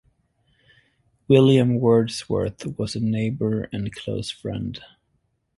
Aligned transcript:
William 1.27 1.79
Wordsworth 1.79 2.65
was 2.79 2.95
a 2.95 2.99
neighbour 2.99 3.69
and 3.71 3.93
close 3.93 4.31
friend. 4.31 4.81